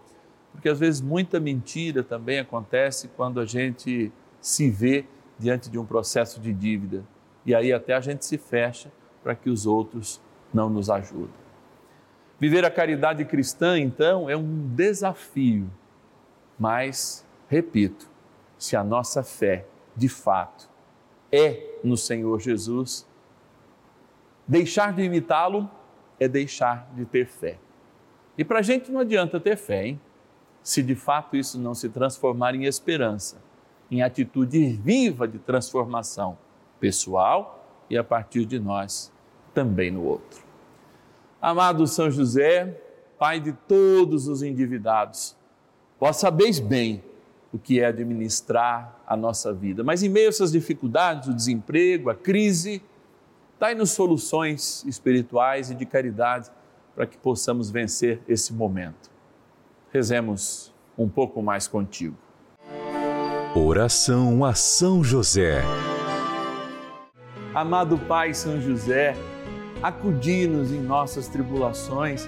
porque 0.52 0.68
às 0.68 0.80
vezes 0.80 1.00
muita 1.02 1.40
mentira 1.40 2.04
também 2.04 2.40
acontece 2.40 3.08
quando 3.16 3.40
a 3.40 3.46
gente 3.46 4.12
se 4.42 4.70
vê 4.70 5.06
diante 5.40 5.70
de 5.70 5.78
um 5.78 5.86
processo 5.86 6.40
de 6.40 6.52
dívida 6.52 7.04
e 7.46 7.56
aí 7.56 7.72
até 7.72 7.94
a 7.94 8.02
gente 8.02 8.26
se 8.26 8.38
fecha 8.38 8.92
para 9.24 9.34
que 9.34 9.50
os 9.50 9.66
outros 9.66 10.22
não 10.54 10.70
nos 10.70 10.90
ajudem. 10.90 11.48
Viver 12.38 12.66
a 12.66 12.70
caridade 12.70 13.24
cristã, 13.24 13.80
então, 13.80 14.30
é 14.30 14.36
um 14.36 14.68
desafio, 14.76 15.70
mas, 16.58 17.26
repito, 17.48 18.10
se 18.58 18.76
a 18.76 18.84
nossa 18.84 19.24
fé, 19.24 19.66
de 19.96 20.10
fato, 20.10 20.70
é 21.32 21.78
no 21.84 21.98
Senhor 21.98 22.40
Jesus, 22.40 23.08
deixar 24.48 24.94
de 24.94 25.04
imitá-lo 25.04 25.70
é 26.20 26.28
deixar 26.28 26.90
de 26.96 27.06
ter 27.06 27.28
fé. 27.28 27.58
E 28.38 28.44
para 28.44 28.60
a 28.60 28.62
gente 28.62 28.92
não 28.92 29.02
adianta 29.02 29.40
ter 29.40 29.56
fé, 29.56 29.88
hein? 29.88 30.02
Se 30.64 30.82
de 30.82 30.96
fato 30.96 31.36
isso 31.36 31.60
não 31.60 31.74
se 31.74 31.90
transformar 31.90 32.56
em 32.56 32.66
esperança, 32.66 33.38
em 33.90 34.02
atitude 34.02 34.74
viva 34.74 35.28
de 35.28 35.40
transformação 35.40 36.38
pessoal 36.80 37.66
e 37.90 37.98
a 37.98 38.04
partir 38.04 38.46
de 38.46 38.60
nós 38.60 39.12
também 39.54 39.92
no 39.92 40.04
outro. 40.04 40.44
Amado 41.42 41.86
São 41.88 42.10
José, 42.10 42.82
Pai 43.18 43.40
de 43.40 43.52
todos 43.52 44.28
os 44.28 44.44
endividados, 44.44 45.37
vós 46.00 46.18
sabeis 46.18 46.60
bem 46.60 47.04
o 47.52 47.58
que 47.58 47.80
é 47.80 47.86
administrar 47.86 49.00
a 49.08 49.16
nossa 49.16 49.54
vida, 49.54 49.84
mas 49.84 50.04
em 50.04 50.10
meio 50.10 50.28
a 50.28 50.30
essas 50.30 50.52
dificuldades, 50.52 51.30
o 51.30 51.34
desemprego, 51.34 52.10
a 52.10 52.16
crise, 52.16 52.82
dai-nos 53.60 53.92
soluções 53.92 54.84
espirituais 54.86 55.72
e 55.72 55.76
de 55.76 55.86
caridade 55.86 56.52
para 56.96 57.06
que 57.06 57.18
possamos 57.18 57.70
vencer 57.70 58.20
esse 58.28 58.54
momento. 58.54 59.10
Rezemos 59.92 60.74
um 60.98 61.08
pouco 61.08 61.42
mais 61.42 61.68
contigo. 61.68 62.18
Oração 63.56 64.44
a 64.44 64.54
São 64.54 65.04
José. 65.04 65.64
Amado 67.54 67.98
Pai 67.98 68.34
São 68.34 68.62
José, 68.62 69.16
acudi-nos 69.82 70.72
em 70.72 70.82
nossas 70.82 71.28
tribulações 71.28 72.28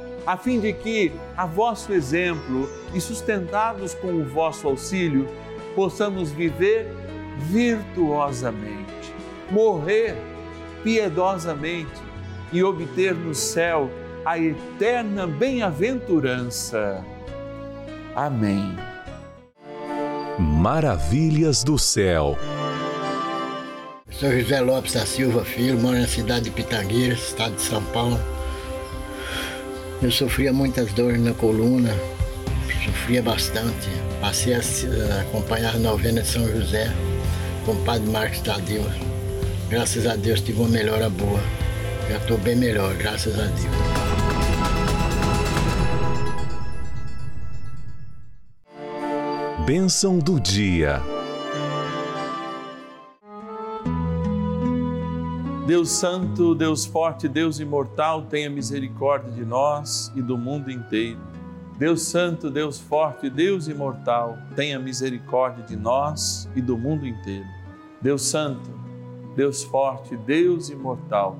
a 0.25 0.37
fim 0.37 0.59
de 0.59 0.73
que, 0.73 1.11
a 1.35 1.45
vosso 1.45 1.93
exemplo 1.93 2.69
e 2.93 3.01
sustentados 3.01 3.93
com 3.93 4.07
o 4.07 4.25
vosso 4.25 4.67
auxílio, 4.67 5.27
possamos 5.75 6.31
viver 6.31 6.87
virtuosamente, 7.37 9.13
morrer 9.49 10.15
piedosamente 10.83 12.01
e 12.51 12.63
obter 12.63 13.15
no 13.15 13.33
céu 13.33 13.89
a 14.25 14.37
eterna 14.37 15.25
bem-aventurança. 15.25 17.03
Amém. 18.15 18.75
Maravilhas 20.37 21.63
do 21.63 21.79
céu. 21.79 22.37
Sou 24.09 24.31
José 24.31 24.61
Lopes 24.61 24.93
da 24.93 25.05
Silva 25.05 25.43
Filho, 25.43 25.79
moro 25.79 25.97
na 25.97 26.07
cidade 26.07 26.45
de 26.45 26.51
Pitangueiras, 26.51 27.19
estado 27.19 27.55
de 27.55 27.61
São 27.61 27.83
Paulo. 27.85 28.19
Eu 30.01 30.09
sofria 30.11 30.51
muitas 30.51 30.91
dores 30.93 31.21
na 31.21 31.31
coluna, 31.31 31.95
sofria 32.83 33.21
bastante. 33.21 33.87
Passei 34.19 34.55
a 34.55 34.59
acompanhar 35.21 35.75
a 35.75 35.79
novena 35.79 36.23
de 36.23 36.27
São 36.27 36.47
José 36.47 36.91
com 37.65 37.73
o 37.73 37.83
padre 37.83 38.09
Marcos 38.09 38.39
Tadeu. 38.39 38.83
Graças 39.69 40.07
a 40.07 40.15
Deus 40.15 40.41
tive 40.41 40.59
uma 40.59 40.69
melhora 40.69 41.07
boa. 41.07 41.39
Já 42.09 42.17
estou 42.17 42.37
bem 42.39 42.55
melhor, 42.55 42.95
graças 42.95 43.39
a 43.39 43.45
Deus. 43.45 43.71
Bênção 49.67 50.17
do 50.17 50.39
dia. 50.39 50.99
Deus 55.71 55.89
Santo, 55.89 56.53
Deus 56.53 56.85
Forte, 56.85 57.29
Deus 57.29 57.61
Imortal, 57.61 58.23
tenha 58.23 58.49
misericórdia 58.49 59.31
de 59.31 59.45
nós 59.45 60.11
e 60.13 60.21
do 60.21 60.37
mundo 60.37 60.69
inteiro. 60.69 61.17
Deus 61.79 62.01
Santo, 62.01 62.49
Deus 62.51 62.77
Forte, 62.77 63.29
Deus 63.29 63.69
Imortal, 63.69 64.37
tenha 64.53 64.77
misericórdia 64.77 65.63
de 65.63 65.77
nós 65.77 66.49
e 66.57 66.61
do 66.61 66.77
mundo 66.77 67.07
inteiro. 67.07 67.45
Deus 68.01 68.23
Santo, 68.23 68.69
Deus 69.33 69.63
Forte, 69.63 70.17
Deus 70.17 70.69
Imortal, 70.69 71.39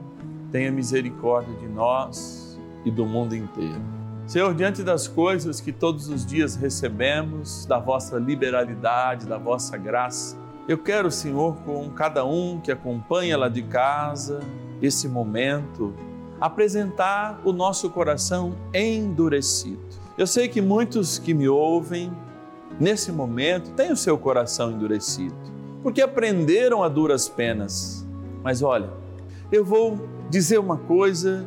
tenha 0.49 0.71
misericórdia 0.71 1.53
de 1.55 1.67
nós 1.67 2.57
e 2.85 2.89
do 2.89 3.05
mundo 3.05 3.35
inteiro. 3.35 3.81
Senhor, 4.25 4.55
diante 4.55 4.81
das 4.81 5.09
coisas 5.09 5.59
que 5.59 5.73
todos 5.73 6.07
os 6.07 6.25
dias 6.25 6.55
recebemos, 6.55 7.65
da 7.65 7.79
vossa 7.79 8.17
liberalidade, 8.17 9.25
da 9.25 9.37
vossa 9.37 9.75
graça, 9.75 10.40
eu 10.71 10.77
quero, 10.77 11.11
Senhor, 11.11 11.57
com 11.65 11.89
cada 11.89 12.23
um 12.23 12.59
que 12.61 12.71
acompanha 12.71 13.37
lá 13.37 13.49
de 13.49 13.61
casa 13.61 14.39
esse 14.81 15.07
momento, 15.07 15.93
apresentar 16.39 17.41
o 17.43 17.51
nosso 17.51 17.89
coração 17.89 18.55
endurecido. 18.73 19.81
Eu 20.17 20.25
sei 20.25 20.47
que 20.47 20.61
muitos 20.61 21.19
que 21.19 21.33
me 21.33 21.49
ouvem 21.49 22.11
nesse 22.79 23.11
momento 23.11 23.71
têm 23.71 23.91
o 23.91 23.97
seu 23.97 24.17
coração 24.17 24.71
endurecido, 24.71 25.35
porque 25.83 26.01
aprenderam 26.01 26.83
a 26.83 26.87
duras 26.87 27.27
penas. 27.27 28.07
Mas 28.41 28.63
olha, 28.63 28.89
eu 29.51 29.65
vou 29.65 29.99
dizer 30.29 30.57
uma 30.57 30.77
coisa 30.77 31.45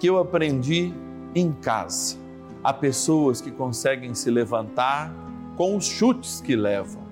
que 0.00 0.08
eu 0.08 0.18
aprendi 0.18 0.92
em 1.36 1.52
casa. 1.52 2.16
Há 2.64 2.72
pessoas 2.72 3.40
que 3.40 3.52
conseguem 3.52 4.12
se 4.12 4.28
levantar 4.28 5.14
com 5.56 5.76
os 5.76 5.86
chutes 5.86 6.40
que 6.40 6.56
levam 6.56 7.02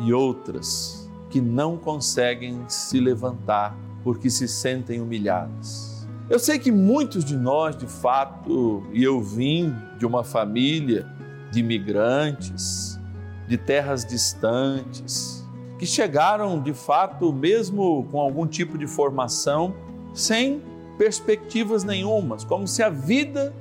e 0.00 0.12
outras 0.12 1.03
que 1.34 1.40
não 1.40 1.76
conseguem 1.76 2.62
se 2.68 3.00
levantar 3.00 3.76
porque 4.04 4.30
se 4.30 4.46
sentem 4.46 5.00
humilhadas. 5.00 6.06
Eu 6.30 6.38
sei 6.38 6.60
que 6.60 6.70
muitos 6.70 7.24
de 7.24 7.36
nós, 7.36 7.76
de 7.76 7.88
fato, 7.88 8.84
e 8.92 9.02
eu 9.02 9.20
vim 9.20 9.74
de 9.98 10.06
uma 10.06 10.22
família 10.22 11.04
de 11.50 11.58
imigrantes, 11.58 13.00
de 13.48 13.58
terras 13.58 14.04
distantes, 14.04 15.44
que 15.76 15.84
chegaram 15.84 16.62
de 16.62 16.72
fato, 16.72 17.32
mesmo 17.32 18.06
com 18.12 18.20
algum 18.20 18.46
tipo 18.46 18.78
de 18.78 18.86
formação, 18.86 19.74
sem 20.14 20.62
perspectivas 20.96 21.82
nenhumas, 21.82 22.44
como 22.44 22.68
se 22.68 22.80
a 22.80 22.88
vida 22.88 23.52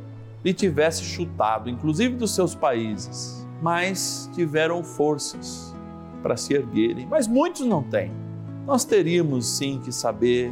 lhe 0.46 0.54
tivesse 0.54 1.04
chutado, 1.04 1.72
inclusive 1.72 2.18
dos 2.18 2.36
seus 2.36 2.54
países, 2.54 3.44
mas 3.64 4.30
tiveram 4.36 4.84
forças 4.84 5.74
para 6.24 6.36
se 6.38 6.54
erguerem. 6.54 7.06
Mas 7.08 7.28
muitos 7.28 7.62
não 7.68 7.84
têm. 7.84 8.12
Nós 8.66 8.84
teríamos 8.86 9.46
sim 9.46 9.80
que 9.84 9.92
saber, 9.92 10.52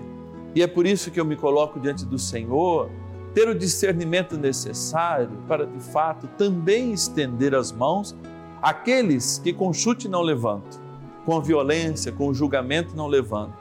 e 0.54 0.62
é 0.62 0.68
por 0.68 0.86
isso 0.86 1.10
que 1.10 1.20
eu 1.20 1.26
me 1.26 1.36
coloco 1.36 1.80
diante 1.80 2.06
do 2.06 2.20
Senhor, 2.20 2.90
ter 3.34 3.48
o 3.48 3.58
discernimento 3.58 4.38
necessário 4.38 5.32
para 5.48 5.66
de 5.66 5.80
fato 5.80 6.28
também 6.38 6.92
estender 6.92 7.56
as 7.56 7.72
mãos 7.72 8.16
àqueles 8.62 9.40
que 9.40 9.54
com 9.54 9.72
chute 9.72 10.10
não 10.10 10.22
levantam, 10.22 10.80
com 11.26 11.38
a 11.38 11.40
violência, 11.40 12.12
com 12.12 12.28
o 12.28 12.34
julgamento 12.34 12.96
não 12.96 13.08
levantam. 13.08 13.58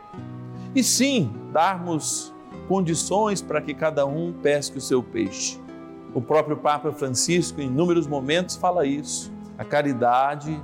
E 0.75 0.83
sim, 0.83 1.33
darmos 1.53 2.35
condições 2.69 3.41
para 3.41 3.63
que 3.63 3.73
cada 3.73 4.05
um 4.05 4.33
pesque 4.33 4.79
o 4.79 4.81
seu 4.81 5.03
peixe 5.03 5.61
o 6.13 6.21
próprio 6.21 6.57
Papa 6.57 6.93
Francisco, 6.93 7.61
em 7.61 7.67
inúmeros 7.67 8.07
momentos, 8.07 8.57
fala 8.57 8.87
isso. 8.87 9.33
A 9.57 9.65
caridade 9.65 10.61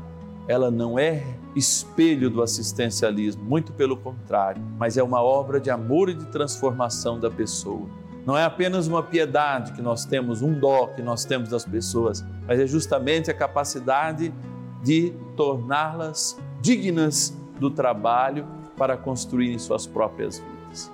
ela 0.49 0.71
não 0.71 0.99
é 0.99 1.25
espelho 1.55 2.31
do 2.31 2.43
assistencialismo, 2.43 3.43
muito 3.43 3.73
pelo 3.73 3.97
contrário, 3.97 4.63
mas 4.79 4.97
é 4.97 5.03
uma 5.03 5.23
obra 5.23 5.59
de 5.59 5.71
amor 5.71 6.09
e 6.09 6.15
de 6.15 6.27
transformação 6.27 7.19
da 7.19 7.31
pessoa. 7.31 7.87
Não 8.25 8.37
é 8.37 8.45
apenas 8.45 8.87
uma 8.87 9.03
piedade 9.03 9.73
que 9.73 9.81
nós 9.81 10.05
temos, 10.05 10.43
um 10.43 10.59
dó 10.59 10.89
que 10.89 11.01
nós 11.01 11.25
temos 11.25 11.49
das 11.49 11.65
pessoas, 11.65 12.25
mas 12.47 12.59
é 12.61 12.67
justamente 12.67 13.31
a 13.31 13.35
capacidade 13.35 14.35
de 14.83 15.13
torná-las 15.37 16.39
dignas 16.61 17.37
do 17.59 17.71
trabalho 17.71 18.47
para 18.77 18.97
construírem 18.97 19.59
suas 19.59 19.87
próprias 19.87 20.39
vidas. 20.39 20.93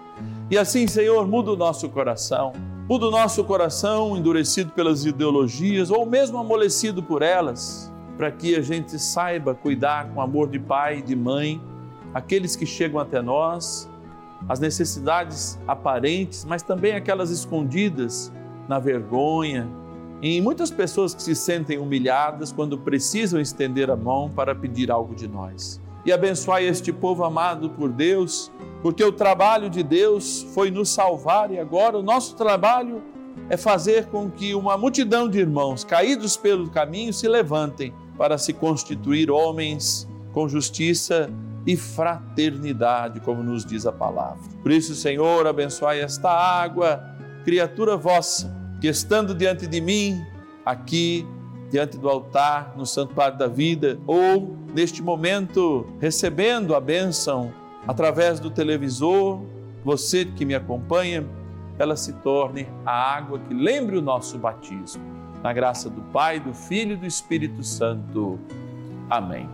E 0.51 0.57
assim, 0.57 0.87
Senhor, 0.87 1.27
muda 1.27 1.51
o 1.51 1.57
nosso 1.57 1.89
coração, 1.89 2.53
muda 2.89 3.07
o 3.07 3.11
nosso 3.11 3.43
coração 3.45 4.17
endurecido 4.17 4.71
pelas 4.73 5.05
ideologias 5.05 5.91
ou 5.91 6.07
mesmo 6.07 6.39
amolecido 6.39 7.03
por 7.03 7.23
elas 7.23 7.92
para 8.17 8.31
que 8.31 8.55
a 8.55 8.63
gente 8.63 8.99
saiba 8.99 9.55
cuidar 9.55 10.09
com 10.13 10.21
amor 10.21 10.49
de 10.49 10.59
pai 10.59 10.99
e 10.99 11.03
de 11.03 11.17
mãe 11.17 11.61
aqueles 12.15 12.55
que 12.55 12.67
chegam 12.67 13.01
até 13.01 13.23
nós, 13.23 13.89
as 14.49 14.61
necessidades 14.61 15.59
aparentes, 15.67 16.45
mas 16.45 16.63
também 16.63 16.93
aquelas 16.93 17.31
escondidas 17.31 18.33
na 18.69 18.79
vergonha, 18.79 19.69
em 20.21 20.41
muitas 20.41 20.71
pessoas 20.71 21.15
que 21.15 21.23
se 21.23 21.35
sentem 21.35 21.79
humilhadas 21.79 22.53
quando 22.53 22.79
precisam 22.79 23.41
estender 23.41 23.91
a 23.91 23.97
mão 23.97 24.31
para 24.31 24.55
pedir 24.55 24.91
algo 24.91 25.15
de 25.15 25.27
nós. 25.27 25.81
E 26.05 26.13
abençoai 26.13 26.67
este 26.67 26.93
povo 26.93 27.25
amado 27.25 27.71
por 27.71 27.89
Deus, 27.91 28.51
porque 28.83 29.05
o 29.05 29.13
trabalho 29.13 29.71
de 29.71 29.83
Deus 29.83 30.43
foi 30.55 30.71
nos 30.71 30.91
salvar 30.91 31.51
e 31.53 31.59
agora 31.59 31.99
o 31.99 32.03
nosso 32.03 32.37
trabalho 32.37 33.03
é 33.49 33.57
fazer 33.57 34.07
com 34.07 34.31
que 34.31 34.55
uma 34.55 34.77
multidão 34.77 35.29
de 35.29 35.39
irmãos 35.39 35.85
caídos 35.85 36.37
pelo 36.37 36.71
caminho 36.71 37.13
se 37.13 37.27
levantem 37.29 37.93
para 38.23 38.39
se 38.39 38.53
constituir 38.53 39.33
homens 39.33 40.09
com 40.33 40.49
justiça 40.49 41.29
e 41.67 41.77
fraternidade, 41.77 43.19
como 43.19 43.43
nos 43.43 43.67
diz 43.67 43.85
a 43.85 43.91
palavra. 43.91 44.39
Por 44.63 44.71
isso, 44.71 44.95
Senhor, 44.95 45.45
abençoai 45.45 46.01
esta 46.01 46.31
água, 46.31 47.03
criatura 47.45 47.97
vossa, 47.97 48.57
que 48.81 48.87
estando 48.87 49.35
diante 49.35 49.67
de 49.67 49.81
mim, 49.81 50.23
aqui, 50.65 51.27
diante 51.69 51.99
do 51.99 52.09
altar, 52.09 52.75
no 52.77 52.87
santuário 52.87 53.37
da 53.37 53.49
vida, 53.49 53.99
ou 54.07 54.57
neste 54.73 55.03
momento, 55.03 55.85
recebendo 55.99 56.77
a 56.77 56.81
bênção 56.81 57.53
através 57.89 58.39
do 58.39 58.53
televisor, 58.53 59.41
você 59.85 60.25
que 60.25 60.45
me 60.45 60.55
acompanha, 60.55 61.27
ela 61.77 61.97
se 61.97 62.13
torne 62.13 62.69
a 62.87 63.17
água 63.17 63.41
que 63.41 63.53
lembre 63.53 63.97
o 63.97 64.01
nosso 64.01 64.39
batismo 64.39 65.22
na 65.43 65.53
graça 65.53 65.91
do 65.91 66.01
Pai, 66.01 66.39
do 66.39 66.55
Filho 66.55 66.93
e 66.93 66.97
do 66.97 67.07
Espírito 67.07 67.63
Santo. 67.63 68.39
Amém. 69.11 69.49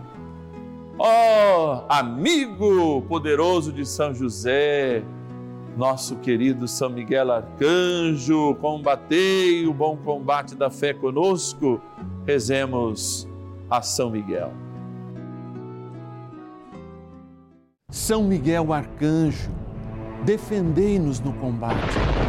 Ó 0.97 1.85
oh, 1.87 1.93
amigo 1.93 3.01
poderoso 3.03 3.71
de 3.71 3.85
São 3.85 4.13
José, 4.13 5.01
nosso 5.77 6.17
querido 6.17 6.67
São 6.67 6.89
Miguel 6.89 7.31
Arcanjo, 7.31 8.55
combatei 8.55 9.65
o 9.65 9.73
bom 9.73 9.95
combate 9.95 10.55
da 10.55 10.69
fé 10.69 10.93
conosco, 10.93 11.81
rezemos 12.25 13.27
a 13.69 13.81
São 13.81 14.09
Miguel. 14.09 14.51
São 17.89 18.23
Miguel 18.23 18.73
Arcanjo, 18.73 19.49
defendei-nos 20.25 21.21
no 21.21 21.33
combate 21.33 22.28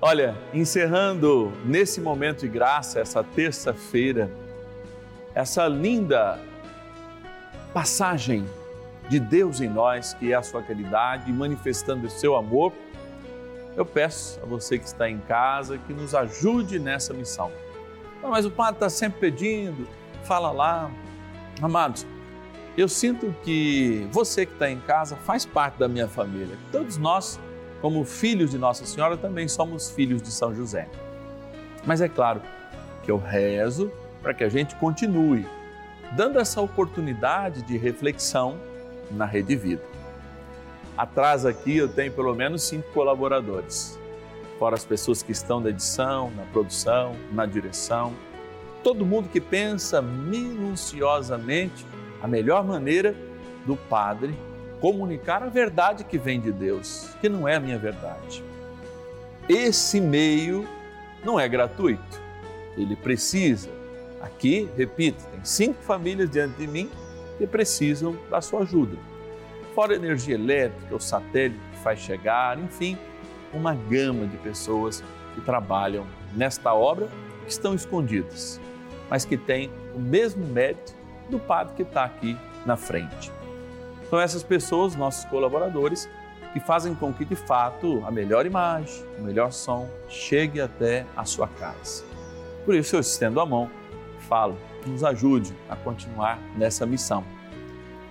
Olha, 0.00 0.36
encerrando 0.54 1.52
nesse 1.64 2.00
momento 2.00 2.40
de 2.40 2.48
graça, 2.48 3.00
essa 3.00 3.24
terça-feira, 3.24 4.30
essa 5.34 5.66
linda 5.66 6.38
passagem 7.74 8.48
de 9.08 9.18
Deus 9.18 9.60
em 9.60 9.68
nós, 9.68 10.14
que 10.14 10.32
é 10.32 10.36
a 10.36 10.42
sua 10.42 10.62
caridade, 10.62 11.32
manifestando 11.32 12.06
o 12.06 12.10
seu 12.10 12.36
amor, 12.36 12.72
eu 13.76 13.84
peço 13.84 14.38
a 14.40 14.46
você 14.46 14.78
que 14.78 14.86
está 14.86 15.10
em 15.10 15.18
casa 15.18 15.78
que 15.78 15.92
nos 15.92 16.14
ajude 16.14 16.78
nessa 16.78 17.12
missão. 17.12 17.50
Mas 18.22 18.44
o 18.44 18.52
padre 18.52 18.74
está 18.74 18.88
sempre 18.88 19.18
pedindo, 19.18 19.88
fala 20.22 20.52
lá. 20.52 20.92
Amados, 21.60 22.06
eu 22.76 22.88
sinto 22.88 23.34
que 23.42 24.06
você 24.12 24.46
que 24.46 24.52
está 24.52 24.70
em 24.70 24.78
casa 24.78 25.16
faz 25.16 25.44
parte 25.44 25.76
da 25.76 25.88
minha 25.88 26.06
família. 26.06 26.56
Todos 26.70 26.96
nós 26.98 27.40
como 27.80 28.04
filhos 28.04 28.50
de 28.50 28.58
Nossa 28.58 28.84
Senhora, 28.84 29.16
também 29.16 29.48
somos 29.48 29.90
filhos 29.90 30.20
de 30.20 30.30
São 30.30 30.54
José. 30.54 30.88
Mas 31.86 32.00
é 32.00 32.08
claro 32.08 32.42
que 33.02 33.10
eu 33.10 33.18
rezo 33.18 33.90
para 34.22 34.34
que 34.34 34.44
a 34.44 34.48
gente 34.48 34.74
continue 34.76 35.46
dando 36.16 36.38
essa 36.38 36.60
oportunidade 36.60 37.62
de 37.62 37.76
reflexão 37.76 38.56
na 39.10 39.24
Rede 39.24 39.56
Vida. 39.56 39.82
Atrás 40.96 41.46
aqui 41.46 41.76
eu 41.76 41.88
tenho 41.88 42.12
pelo 42.12 42.34
menos 42.34 42.62
cinco 42.62 42.90
colaboradores, 42.92 43.98
fora 44.58 44.74
as 44.74 44.84
pessoas 44.84 45.22
que 45.22 45.30
estão 45.30 45.60
na 45.60 45.70
edição, 45.70 46.30
na 46.36 46.42
produção, 46.44 47.14
na 47.32 47.46
direção, 47.46 48.12
todo 48.82 49.06
mundo 49.06 49.28
que 49.28 49.40
pensa 49.40 50.02
minuciosamente 50.02 51.86
a 52.20 52.26
melhor 52.26 52.64
maneira 52.64 53.14
do 53.64 53.76
Padre 53.76 54.36
comunicar 54.80 55.42
a 55.42 55.48
verdade 55.48 56.04
que 56.04 56.18
vem 56.18 56.40
de 56.40 56.52
Deus, 56.52 57.10
que 57.20 57.28
não 57.28 57.46
é 57.46 57.56
a 57.56 57.60
minha 57.60 57.78
verdade. 57.78 58.42
Esse 59.48 60.00
meio 60.00 60.68
não 61.24 61.38
é 61.38 61.48
gratuito, 61.48 62.20
ele 62.76 62.94
precisa. 62.94 63.70
Aqui, 64.20 64.68
repito, 64.76 65.24
tem 65.30 65.40
cinco 65.44 65.82
famílias 65.82 66.30
diante 66.30 66.56
de 66.56 66.66
mim 66.66 66.90
que 67.38 67.46
precisam 67.46 68.16
da 68.28 68.40
sua 68.40 68.62
ajuda. 68.62 68.96
Fora 69.74 69.92
a 69.92 69.96
energia 69.96 70.34
elétrica, 70.34 70.94
o 70.94 71.00
satélite 71.00 71.60
que 71.72 71.78
faz 71.78 72.00
chegar, 72.00 72.58
enfim, 72.58 72.98
uma 73.52 73.74
gama 73.74 74.26
de 74.26 74.36
pessoas 74.38 75.02
que 75.34 75.40
trabalham 75.40 76.04
nesta 76.34 76.74
obra 76.74 77.08
que 77.44 77.52
estão 77.52 77.74
escondidas, 77.74 78.60
mas 79.08 79.24
que 79.24 79.36
têm 79.36 79.70
o 79.94 80.00
mesmo 80.00 80.44
mérito 80.46 80.94
do 81.30 81.38
padre 81.38 81.74
que 81.74 81.82
está 81.82 82.04
aqui 82.04 82.36
na 82.66 82.76
frente. 82.76 83.37
São 84.08 84.18
essas 84.18 84.42
pessoas, 84.42 84.96
nossos 84.96 85.24
colaboradores, 85.26 86.08
que 86.52 86.60
fazem 86.60 86.94
com 86.94 87.12
que, 87.12 87.24
de 87.24 87.36
fato, 87.36 88.02
a 88.06 88.10
melhor 88.10 88.46
imagem, 88.46 89.04
o 89.18 89.22
melhor 89.22 89.52
som 89.52 89.88
chegue 90.08 90.60
até 90.60 91.04
a 91.14 91.24
sua 91.26 91.46
casa. 91.46 92.04
Por 92.64 92.74
isso, 92.74 92.96
eu 92.96 93.00
estendo 93.00 93.38
a 93.38 93.44
mão, 93.44 93.70
falo, 94.28 94.56
nos 94.86 95.04
ajude 95.04 95.54
a 95.68 95.76
continuar 95.76 96.38
nessa 96.56 96.86
missão. 96.86 97.22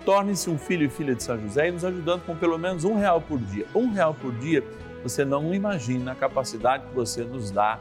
Torne-se 0.06 0.50
um 0.50 0.58
filho 0.58 0.86
e 0.86 0.90
filha 0.90 1.16
de 1.16 1.24
São 1.24 1.40
José 1.42 1.70
e 1.70 1.72
nos 1.72 1.84
ajudando 1.84 2.26
com 2.26 2.36
pelo 2.36 2.58
menos 2.60 2.84
um 2.84 2.96
real 2.96 3.20
por 3.20 3.40
dia. 3.40 3.66
Um 3.74 3.92
real 3.92 4.14
por 4.14 4.32
dia, 4.34 4.64
você 5.02 5.26
não 5.26 5.54
imagina 5.54 6.12
a 6.12 6.16
capacidade 6.16 6.86
que 6.88 6.94
você 6.94 7.24
nos 7.24 7.50
dá 7.50 7.80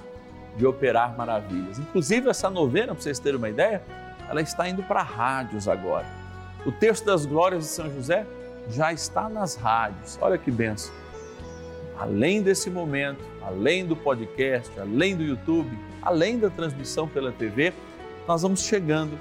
de 0.57 0.66
operar 0.66 1.14
maravilhas. 1.16 1.79
Inclusive, 1.79 2.31
essa 2.31 2.48
novena, 2.48 2.94
para 2.94 3.02
vocês 3.02 3.18
terem 3.18 3.37
uma 3.37 3.50
ideia, 3.50 3.83
ela 4.29 4.40
está 4.40 4.66
indo 4.66 4.83
para 4.83 5.02
rádios 5.02 5.68
agora 5.68 6.25
o 6.66 6.72
texto 6.72 7.05
das 7.05 7.24
glórias 7.24 7.62
de 7.62 7.70
São 7.70 7.88
José 7.94 8.26
já 8.68 8.92
está 8.92 9.29
nas 9.29 9.55
rádios. 9.55 10.18
Olha 10.20 10.37
que 10.37 10.50
benção. 10.50 10.92
Além 11.96 12.42
desse 12.42 12.68
momento, 12.68 13.24
além 13.40 13.87
do 13.87 13.94
podcast, 13.94 14.72
além 14.79 15.16
do 15.16 15.22
YouTube, 15.22 15.79
além 16.02 16.40
da 16.40 16.50
transmissão 16.50 17.07
pela 17.07 17.31
TV, 17.31 17.72
nós 18.26 18.42
vamos 18.42 18.62
chegando 18.62 19.16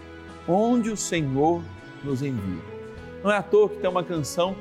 onde 0.47 0.89
o 0.89 0.97
Senhor 0.97 1.62
nos 2.03 2.23
envia. 2.23 2.63
Não 3.23 3.31
é 3.31 3.38
à 3.38 3.43
toa 3.43 3.69
que 3.69 3.77
tem 3.77 3.89
uma 3.89 4.03
canção 4.03 4.55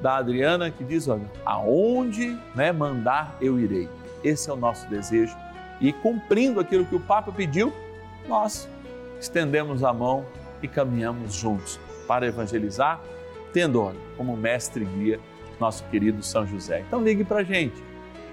da 0.00 0.16
Adriana 0.18 0.70
que 0.70 0.84
diz: 0.84 1.08
Olha, 1.08 1.28
aonde 1.44 2.38
né, 2.54 2.70
mandar 2.70 3.36
eu 3.40 3.58
irei. 3.58 3.88
Esse 4.22 4.48
é 4.48 4.52
o 4.52 4.56
nosso 4.56 4.88
desejo. 4.88 5.36
E 5.80 5.92
cumprindo 5.92 6.60
aquilo 6.60 6.86
que 6.86 6.94
o 6.94 7.00
Papa 7.00 7.32
pediu, 7.32 7.72
nós 8.28 8.68
estendemos 9.20 9.82
a 9.82 9.92
mão 9.92 10.24
e 10.62 10.68
caminhamos 10.68 11.34
juntos 11.34 11.80
para 12.12 12.26
evangelizar, 12.26 13.00
tendo 13.54 13.90
como 14.18 14.36
mestre 14.36 14.84
e 14.84 14.86
guia 14.86 15.20
nosso 15.58 15.82
querido 15.84 16.22
São 16.22 16.46
José. 16.46 16.84
Então 16.86 17.02
ligue 17.02 17.24
para 17.24 17.38
a 17.38 17.42
gente, 17.42 17.82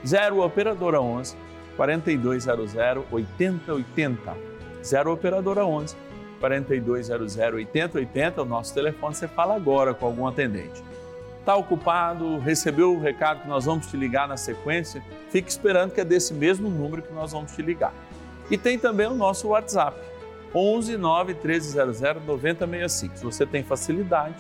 0 0.06 0.44
Operadora 0.44 1.00
11 1.00 1.38
4200 1.78 2.76
8080. 3.10 4.38
0 4.84 5.14
Operadora 5.14 5.66
11 5.66 5.96
4200 6.42 7.38
8080, 7.38 8.42
o 8.42 8.46
nosso 8.46 8.74
telefone, 8.74 9.16
você 9.16 9.30
fala 9.30 9.56
agora 9.56 9.94
com 9.94 10.06
algum 10.06 10.28
atendente. 10.28 10.84
Está 11.40 11.56
ocupado, 11.56 12.38
recebeu 12.40 12.94
o 12.94 13.00
recado 13.00 13.44
que 13.44 13.48
nós 13.48 13.64
vamos 13.64 13.88
te 13.88 13.96
ligar 13.96 14.28
na 14.28 14.36
sequência, 14.36 15.02
fique 15.30 15.50
esperando 15.50 15.92
que 15.92 16.02
é 16.02 16.06
desse 16.06 16.34
mesmo 16.34 16.70
número 16.70 17.02
que 17.02 17.14
nós 17.14 17.32
vamos 17.32 17.54
te 17.54 17.62
ligar. 17.62 17.94
E 18.52 18.58
tem 18.58 18.78
também 18.78 19.08
o 19.08 19.14
nosso 19.14 19.48
WhatsApp, 19.48 19.98
11 20.54 20.98
9 20.98 21.34
1300 21.34 22.02
9065. 22.26 23.18
Se 23.18 23.24
você 23.24 23.46
tem 23.46 23.64
facilidade, 23.64 24.36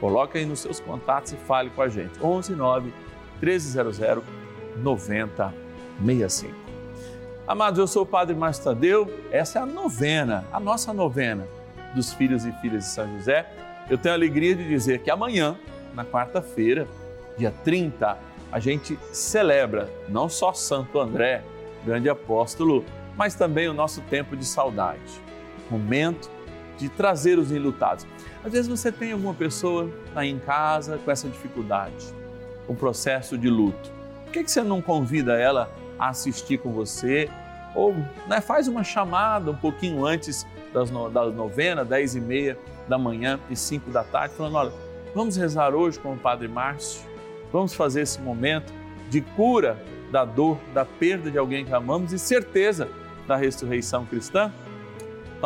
coloque 0.00 0.38
aí 0.38 0.44
nos 0.44 0.60
seus 0.60 0.80
contatos 0.80 1.32
e 1.32 1.36
fale 1.36 1.70
com 1.70 1.82
a 1.82 1.88
gente. 1.88 2.22
11 2.22 2.54
9 2.54 2.92
1300 3.40 3.98
9065. 4.76 6.54
Amados, 7.46 7.78
eu 7.78 7.86
sou 7.86 8.02
o 8.02 8.06
Padre 8.06 8.34
Márcio 8.34 8.64
Tadeu, 8.64 9.08
essa 9.30 9.60
é 9.60 9.62
a 9.62 9.66
novena, 9.66 10.44
a 10.52 10.58
nossa 10.58 10.92
novena 10.92 11.46
dos 11.94 12.12
filhos 12.12 12.44
e 12.44 12.50
filhas 12.60 12.84
de 12.84 12.90
São 12.90 13.06
José. 13.16 13.48
Eu 13.88 13.96
tenho 13.96 14.14
a 14.14 14.18
alegria 14.18 14.54
de 14.54 14.66
dizer 14.66 14.98
que 14.98 15.10
amanhã, 15.10 15.56
na 15.94 16.04
quarta-feira, 16.04 16.88
dia 17.38 17.54
30, 17.62 18.18
a 18.50 18.58
gente 18.58 18.98
celebra 19.12 19.88
não 20.08 20.28
só 20.28 20.52
Santo 20.52 20.98
André, 20.98 21.42
grande 21.84 22.08
apóstolo, 22.08 22.84
mas 23.16 23.34
também 23.34 23.68
o 23.68 23.72
nosso 23.72 24.00
tempo 24.02 24.36
de 24.36 24.44
saudade, 24.44 25.00
momento 25.70 26.30
de 26.78 26.88
trazer 26.88 27.38
os 27.38 27.50
enlutados. 27.50 28.06
Às 28.44 28.52
vezes 28.52 28.68
você 28.68 28.92
tem 28.92 29.12
alguma 29.12 29.34
pessoa 29.34 29.90
aí 30.14 30.30
em 30.30 30.38
casa 30.38 30.98
com 30.98 31.10
essa 31.10 31.28
dificuldade, 31.28 32.14
um 32.68 32.74
processo 32.74 33.36
de 33.36 33.48
luto. 33.48 33.90
Por 34.24 34.32
que 34.32 34.46
você 34.46 34.62
não 34.62 34.82
convida 34.82 35.38
ela 35.38 35.70
a 35.98 36.08
assistir 36.08 36.58
com 36.58 36.72
você? 36.72 37.30
Ou 37.74 37.94
né, 38.28 38.40
faz 38.40 38.68
uma 38.68 38.84
chamada 38.84 39.50
um 39.50 39.56
pouquinho 39.56 40.04
antes 40.04 40.46
das, 40.72 40.90
no, 40.90 41.08
das 41.08 41.34
novena, 41.34 41.84
dez 41.84 42.14
e 42.14 42.20
meia 42.20 42.58
da 42.88 42.98
manhã 42.98 43.40
e 43.50 43.56
cinco 43.56 43.90
da 43.90 44.04
tarde, 44.04 44.34
falando, 44.34 44.56
olha, 44.56 44.72
vamos 45.14 45.36
rezar 45.36 45.74
hoje 45.74 45.98
com 45.98 46.12
o 46.12 46.16
Padre 46.16 46.46
Márcio, 46.46 47.02
vamos 47.52 47.74
fazer 47.74 48.02
esse 48.02 48.20
momento 48.20 48.72
de 49.10 49.20
cura 49.20 49.82
da 50.10 50.24
dor, 50.24 50.58
da 50.72 50.84
perda 50.84 51.30
de 51.30 51.38
alguém 51.38 51.64
que 51.64 51.72
amamos 51.74 52.12
e 52.12 52.18
certeza 52.18 52.88
da 53.26 53.36
ressurreição 53.36 54.04
cristã, 54.04 54.52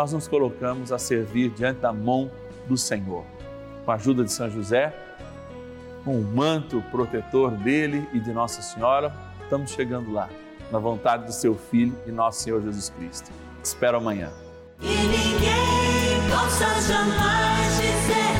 nós 0.01 0.15
nos 0.15 0.27
colocamos 0.27 0.93
a 0.93 0.99
servir 0.99 1.51
diante 1.51 1.81
da 1.81 1.93
mão 1.93 2.31
do 2.67 2.75
Senhor. 2.75 3.23
Com 3.85 3.91
a 3.91 3.97
ajuda 3.97 4.25
de 4.25 4.33
São 4.33 4.49
José, 4.49 4.95
com 6.07 6.19
o 6.19 6.25
manto 6.25 6.83
protetor 6.91 7.51
dele 7.51 8.09
e 8.15 8.19
de 8.19 8.33
Nossa 8.33 8.63
Senhora, 8.63 9.13
estamos 9.43 9.73
chegando 9.73 10.11
lá, 10.11 10.31
na 10.73 10.79
vontade 10.79 11.27
do 11.27 11.33
seu 11.33 11.55
Filho 11.55 11.95
e 12.07 12.11
nosso 12.11 12.43
Senhor 12.43 12.63
Jesus 12.63 12.89
Cristo. 12.89 13.31
Te 13.63 13.67
espero 13.67 13.99
amanhã. 13.99 14.31
E 14.81 14.87
ninguém 14.87 16.31
possa 16.31 16.81
jamais 16.81 17.77
dizer 17.77 18.40